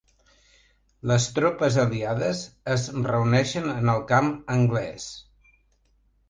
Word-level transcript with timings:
Les 1.11 1.27
tropes 1.35 1.77
aliades 1.83 2.41
es 2.77 2.87
reuneixen 3.11 3.69
en 3.75 3.93
el 3.95 4.03
camp 4.15 4.33
anglès. 4.57 5.07